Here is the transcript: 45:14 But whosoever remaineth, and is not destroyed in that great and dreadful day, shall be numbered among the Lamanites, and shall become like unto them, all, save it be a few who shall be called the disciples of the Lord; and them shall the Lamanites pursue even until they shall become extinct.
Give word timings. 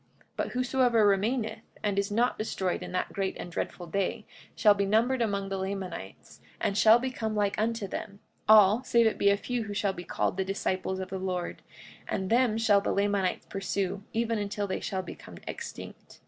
45:14 0.01 0.07
But 0.35 0.47
whosoever 0.53 1.05
remaineth, 1.05 1.61
and 1.83 1.99
is 1.99 2.09
not 2.09 2.35
destroyed 2.39 2.81
in 2.81 2.91
that 2.91 3.13
great 3.13 3.37
and 3.37 3.51
dreadful 3.51 3.85
day, 3.85 4.25
shall 4.55 4.73
be 4.73 4.83
numbered 4.87 5.21
among 5.21 5.49
the 5.49 5.59
Lamanites, 5.59 6.41
and 6.59 6.75
shall 6.75 6.97
become 6.97 7.35
like 7.35 7.53
unto 7.61 7.87
them, 7.87 8.19
all, 8.49 8.83
save 8.83 9.05
it 9.05 9.19
be 9.19 9.29
a 9.29 9.37
few 9.37 9.65
who 9.65 9.75
shall 9.75 9.93
be 9.93 10.03
called 10.03 10.37
the 10.37 10.43
disciples 10.43 10.97
of 10.99 11.09
the 11.09 11.19
Lord; 11.19 11.61
and 12.07 12.31
them 12.31 12.57
shall 12.57 12.81
the 12.81 12.91
Lamanites 12.91 13.45
pursue 13.45 14.01
even 14.11 14.39
until 14.39 14.65
they 14.65 14.79
shall 14.79 15.03
become 15.03 15.37
extinct. 15.47 16.19